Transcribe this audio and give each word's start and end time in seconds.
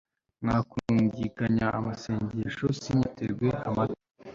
mwakungikanya 0.43 1.65
amasengesho, 1.79 2.65
sinyatege 2.81 3.49
amatwi 3.69 4.01